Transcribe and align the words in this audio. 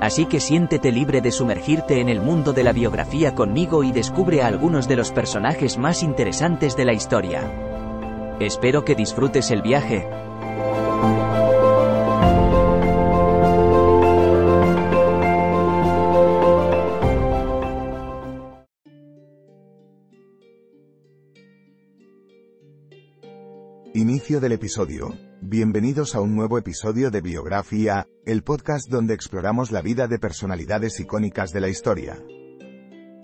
Así 0.00 0.24
que 0.24 0.40
siéntete 0.40 0.92
libre 0.92 1.20
de 1.20 1.30
sumergirte 1.30 2.00
en 2.00 2.08
el 2.08 2.20
mundo 2.20 2.54
de 2.54 2.64
la 2.64 2.72
biografía 2.72 3.34
conmigo 3.34 3.84
y 3.84 3.92
descubre 3.92 4.40
a 4.40 4.46
algunos 4.46 4.88
de 4.88 4.96
los 4.96 5.12
personajes 5.12 5.76
más 5.76 6.02
interesantes 6.02 6.74
de 6.74 6.84
la 6.86 6.94
historia. 6.94 7.42
Espero 8.40 8.84
que 8.84 8.94
disfrutes 8.94 9.50
el 9.50 9.60
viaje. 9.60 10.08
Inicio 23.92 24.40
del 24.40 24.52
episodio. 24.52 25.14
Bienvenidos 25.42 26.14
a 26.14 26.20
un 26.20 26.34
nuevo 26.34 26.56
episodio 26.56 27.10
de 27.10 27.20
Biografía, 27.20 28.06
el 28.26 28.42
podcast 28.42 28.90
donde 28.90 29.14
exploramos 29.14 29.72
la 29.72 29.80
vida 29.80 30.06
de 30.06 30.18
personalidades 30.18 31.00
icónicas 31.00 31.52
de 31.52 31.60
la 31.60 31.68
historia. 31.68 32.22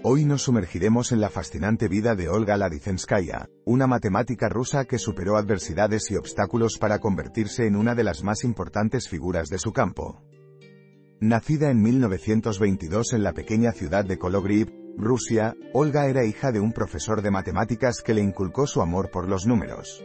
Hoy 0.03 0.25
nos 0.25 0.43
sumergiremos 0.43 1.13
en 1.13 1.21
la 1.21 1.29
fascinante 1.29 1.89
vida 1.89 2.15
de 2.15 2.29
Olga 2.29 2.57
Ladizenskaya, 2.57 3.49
una 3.67 3.87
matemática 3.87 4.49
rusa 4.49 4.87
que 4.87 4.99
superó 4.99 5.37
adversidades 5.37 6.11
y 6.11 6.17
obstáculos 6.17 6.79
para 6.79 6.99
convertirse 6.99 7.67
en 7.67 7.77
una 7.77 7.95
de 7.95 8.05
las 8.05 8.23
más 8.23 8.43
importantes 8.43 9.09
figuras 9.09 9.49
de 9.49 9.59
su 9.59 9.73
campo. 9.73 10.23
Nacida 11.21 11.71
en 11.71 11.83
1922 11.83 13.13
en 13.13 13.23
la 13.23 13.33
pequeña 13.33 13.73
ciudad 13.73 14.05
de 14.05 14.19
Kologriv, 14.19 14.73
Rusia, 14.97 15.55
Olga 15.75 16.07
era 16.07 16.25
hija 16.25 16.53
de 16.53 16.61
un 16.61 16.73
profesor 16.73 17.21
de 17.21 17.31
matemáticas 17.31 18.01
que 18.01 18.15
le 18.15 18.23
inculcó 18.23 18.67
su 18.67 18.81
amor 18.81 19.11
por 19.11 19.29
los 19.29 19.47
números. 19.47 20.03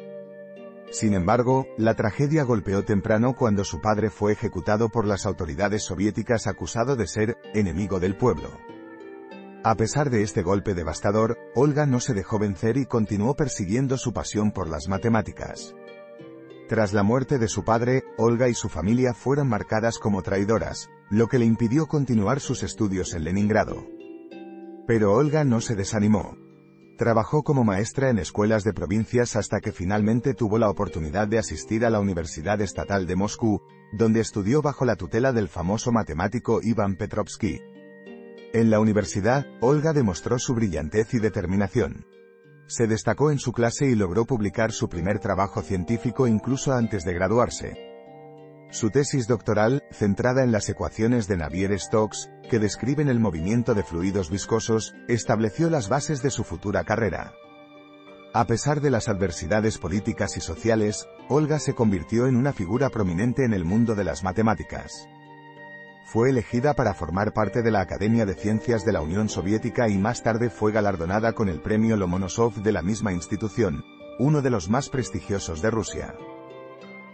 Sin 0.92 1.14
embargo, 1.14 1.68
la 1.78 1.96
tragedia 1.96 2.44
golpeó 2.44 2.84
temprano 2.84 3.34
cuando 3.34 3.64
su 3.64 3.80
padre 3.80 4.10
fue 4.10 4.34
ejecutado 4.34 4.90
por 4.90 5.08
las 5.08 5.26
autoridades 5.26 5.84
soviéticas 5.84 6.48
acusado 6.48 6.98
de 6.98 7.08
ser 7.08 7.38
enemigo 7.54 8.02
del 8.02 8.18
pueblo. 8.18 8.50
A 9.64 9.76
pesar 9.76 10.10
de 10.10 10.22
este 10.22 10.42
golpe 10.42 10.74
devastador, 10.74 11.38
Olga 11.56 11.86
no 11.86 12.02
se 12.02 12.14
dejó 12.14 12.40
vencer 12.40 12.76
y 12.76 12.86
continuó 12.86 13.36
persiguiendo 13.36 13.98
su 13.98 14.12
pasión 14.12 14.52
por 14.52 14.68
las 14.68 14.90
matemáticas. 14.90 15.74
Tras 16.68 16.92
la 16.92 17.04
muerte 17.04 17.38
de 17.38 17.48
su 17.48 17.64
padre, 17.64 18.04
Olga 18.18 18.50
y 18.50 18.54
su 18.54 18.68
familia 18.68 19.14
fueron 19.14 19.48
marcadas 19.48 19.98
como 19.98 20.24
traidoras, 20.24 20.90
lo 21.10 21.28
que 21.28 21.40
le 21.40 21.46
impidió 21.46 21.88
continuar 21.88 22.42
sus 22.42 22.64
estudios 22.64 23.14
en 23.14 23.24
Leningrado. 23.24 23.86
Pero 24.88 25.14
Olga 25.14 25.46
no 25.46 25.62
se 25.62 25.76
desanimó. 25.76 26.36
Trabajó 27.02 27.42
como 27.42 27.64
maestra 27.64 28.12
en 28.12 28.20
escuelas 28.20 28.64
de 28.64 28.74
provincias 28.74 29.36
hasta 29.36 29.60
que 29.60 29.72
finalmente 29.72 30.36
tuvo 30.36 30.60
la 30.60 30.70
oportunidad 30.70 31.28
de 31.28 31.40
asistir 31.40 31.84
a 31.84 31.90
la 31.90 32.00
Universidad 32.00 32.62
Estatal 32.62 33.08
de 33.08 33.16
Moscú, 33.16 33.60
donde 33.92 34.20
estudió 34.20 34.62
bajo 34.62 34.86
la 34.86 34.96
tutela 34.96 35.34
del 35.34 35.48
famoso 35.48 35.92
matemático 35.92 36.60
Ivan 36.62 36.98
Petrovsky. 36.98 37.60
En 38.54 38.70
la 38.70 38.80
universidad, 38.80 39.48
Olga 39.62 39.94
demostró 39.94 40.38
su 40.38 40.54
brillantez 40.54 41.16
y 41.16 41.18
determinación. 41.18 42.06
Se 42.68 42.86
destacó 42.86 43.32
en 43.32 43.40
su 43.40 43.52
clase 43.52 43.88
y 43.88 43.96
logró 43.96 44.26
publicar 44.26 44.72
su 44.72 44.88
primer 44.88 45.18
trabajo 45.18 45.64
científico 45.64 46.28
incluso 46.28 46.72
antes 46.72 47.04
de 47.04 47.16
graduarse. 47.16 47.91
Su 48.72 48.90
tesis 48.90 49.28
doctoral, 49.28 49.84
centrada 49.92 50.46
en 50.46 50.54
las 50.54 50.70
ecuaciones 50.70 51.28
de 51.28 51.36
Navier-Stokes, 51.36 52.30
que 52.50 52.58
describen 52.58 53.10
el 53.10 53.20
movimiento 53.20 53.74
de 53.74 53.84
fluidos 53.84 54.30
viscosos, 54.30 54.96
estableció 55.10 55.70
las 55.70 55.90
bases 55.90 56.22
de 56.24 56.30
su 56.30 56.46
futura 56.46 56.86
carrera. 56.86 57.34
A 58.34 58.48
pesar 58.48 58.80
de 58.80 58.90
las 58.90 59.10
adversidades 59.10 59.78
políticas 59.78 60.38
y 60.38 60.40
sociales, 60.40 61.06
Olga 61.28 61.60
se 61.60 61.74
convirtió 61.74 62.28
en 62.28 62.38
una 62.38 62.54
figura 62.54 62.90
prominente 62.90 63.44
en 63.44 63.52
el 63.52 63.66
mundo 63.66 63.94
de 63.94 64.06
las 64.06 64.24
matemáticas. 64.24 65.06
Fue 66.06 66.30
elegida 66.30 66.74
para 66.74 66.94
formar 66.94 67.34
parte 67.34 67.64
de 67.64 67.72
la 67.72 67.82
Academia 67.82 68.26
de 68.26 68.36
Ciencias 68.36 68.86
de 68.86 68.94
la 68.94 69.02
Unión 69.02 69.28
Soviética 69.28 69.90
y 69.90 69.98
más 69.98 70.24
tarde 70.24 70.50
fue 70.50 70.72
galardonada 70.72 71.34
con 71.34 71.50
el 71.50 71.62
premio 71.62 71.98
Lomonosov 71.98 72.64
de 72.64 72.72
la 72.72 72.82
misma 72.82 73.12
institución, 73.12 73.84
uno 74.18 74.42
de 74.42 74.50
los 74.50 74.70
más 74.70 74.88
prestigiosos 74.88 75.62
de 75.62 75.72
Rusia. 75.72 76.16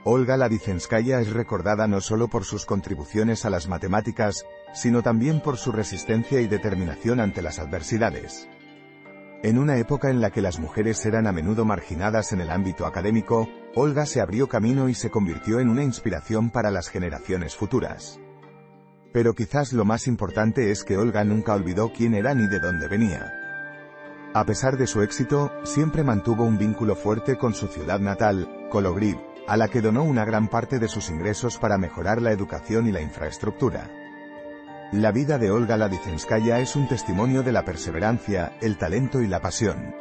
Olga 0.10 0.38
Ladizenskaya 0.38 1.20
es 1.20 1.34
recordada 1.34 1.86
no 1.86 2.00
solo 2.00 2.30
por 2.30 2.46
sus 2.46 2.66
contribuciones 2.66 3.44
a 3.44 3.50
las 3.50 3.68
matemáticas, 3.68 4.46
sino 4.74 5.04
también 5.04 5.42
por 5.42 5.58
su 5.58 5.74
resistencia 5.74 6.40
y 6.40 6.48
determinación 6.48 7.20
ante 7.20 7.42
las 7.42 7.60
adversidades. 7.60 8.48
En 9.44 9.58
una 9.58 9.76
época 9.80 10.10
en 10.10 10.22
la 10.22 10.30
que 10.30 10.42
las 10.42 10.60
mujeres 10.60 11.06
eran 11.06 11.28
a 11.28 11.34
menudo 11.34 11.66
marginadas 11.66 12.32
en 12.32 12.40
el 12.40 12.52
ámbito 12.52 12.86
académico, 12.86 13.50
Olga 13.76 14.06
se 14.06 14.22
abrió 14.22 14.48
camino 14.48 14.88
y 14.88 14.94
se 14.94 15.10
convirtió 15.10 15.60
en 15.60 15.68
una 15.68 15.84
inspiración 15.84 16.52
para 16.52 16.72
las 16.72 16.88
generaciones 16.88 17.58
futuras. 17.58 18.18
Pero 19.12 19.34
quizás 19.34 19.74
lo 19.74 19.84
más 19.84 20.08
importante 20.08 20.72
es 20.72 20.86
que 20.86 20.96
Olga 20.96 21.26
nunca 21.26 21.54
olvidó 21.54 21.92
quién 21.92 22.16
era 22.16 22.34
ni 22.34 22.48
de 22.48 22.62
dónde 22.62 22.88
venía. 22.88 23.34
A 24.34 24.46
pesar 24.46 24.78
de 24.78 24.88
su 24.88 25.02
éxito, 25.02 25.52
siempre 25.66 26.06
mantuvo 26.06 26.46
un 26.46 26.58
vínculo 26.58 26.96
fuerte 26.96 27.38
con 27.38 27.54
su 27.54 27.68
ciudad 27.68 28.00
natal, 28.00 28.68
Kologriv, 28.70 29.18
a 29.48 29.58
la 29.58 29.70
que 29.70 29.82
donó 29.82 30.04
una 30.04 30.26
gran 30.26 30.50
parte 30.50 30.78
de 30.78 30.88
sus 30.88 31.10
ingresos 31.10 31.58
para 31.58 31.78
mejorar 31.78 32.22
la 32.22 32.32
educación 32.32 32.88
y 32.88 32.92
la 32.92 33.02
infraestructura. 33.02 33.90
La 34.92 35.12
vida 35.12 35.38
de 35.38 35.52
Olga 35.52 35.78
Ladizenskaya 35.78 36.60
es 36.60 36.76
un 36.76 36.88
testimonio 36.88 37.44
de 37.44 37.52
la 37.52 37.66
perseverancia, 37.66 38.58
el 38.62 38.78
talento 38.78 39.22
y 39.22 39.28
la 39.28 39.42
pasión. 39.42 39.96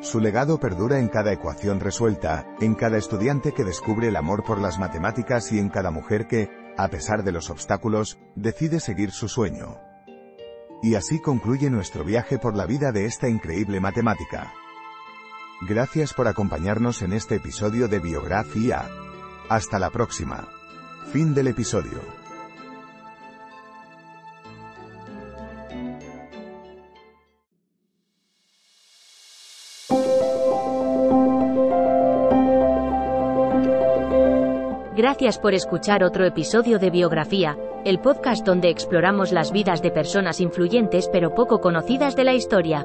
Su 0.00 0.18
legado 0.18 0.58
perdura 0.58 0.98
en 0.98 1.08
cada 1.08 1.32
ecuación 1.32 1.78
resuelta, 1.78 2.46
en 2.60 2.74
cada 2.74 2.98
estudiante 2.98 3.52
que 3.52 3.62
descubre 3.62 4.08
el 4.08 4.16
amor 4.16 4.42
por 4.42 4.60
las 4.60 4.78
matemáticas 4.78 5.52
y 5.52 5.60
en 5.60 5.68
cada 5.68 5.92
mujer 5.92 6.26
que, 6.26 6.50
a 6.76 6.88
pesar 6.88 7.22
de 7.22 7.30
los 7.30 7.50
obstáculos, 7.50 8.18
decide 8.34 8.80
seguir 8.80 9.12
su 9.12 9.28
sueño. 9.28 9.78
Y 10.82 10.96
así 10.96 11.20
concluye 11.20 11.70
nuestro 11.70 12.02
viaje 12.02 12.38
por 12.38 12.56
la 12.56 12.66
vida 12.66 12.90
de 12.90 13.04
esta 13.04 13.28
increíble 13.28 13.78
matemática. 13.78 14.52
Gracias 15.64 16.12
por 16.12 16.26
acompañarnos 16.26 17.02
en 17.02 17.12
este 17.12 17.36
episodio 17.36 17.86
de 17.86 18.00
Biografía. 18.00 18.88
Hasta 19.48 19.78
la 19.78 19.90
próxima. 19.90 20.48
Fin 21.12 21.34
del 21.34 21.46
episodio. 21.46 22.00
Gracias 34.96 35.38
por 35.38 35.54
escuchar 35.54 36.02
otro 36.02 36.24
episodio 36.24 36.80
de 36.80 36.90
Biografía, 36.90 37.56
el 37.84 38.00
podcast 38.00 38.44
donde 38.44 38.68
exploramos 38.68 39.30
las 39.30 39.52
vidas 39.52 39.80
de 39.80 39.92
personas 39.92 40.40
influyentes 40.40 41.08
pero 41.12 41.36
poco 41.36 41.60
conocidas 41.60 42.16
de 42.16 42.24
la 42.24 42.34
historia. 42.34 42.84